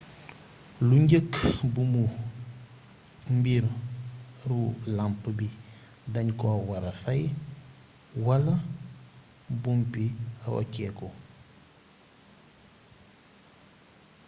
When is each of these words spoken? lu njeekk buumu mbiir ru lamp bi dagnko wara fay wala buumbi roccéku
lu 0.87 0.95
njeekk 1.03 1.33
buumu 1.73 2.03
mbiir 3.35 3.65
ru 4.47 4.61
lamp 4.97 5.23
bi 5.37 5.47
dagnko 6.13 6.49
wara 6.69 6.91
fay 7.01 7.21
wala 8.25 8.55
buumbi 9.61 10.05
roccéku 10.51 11.07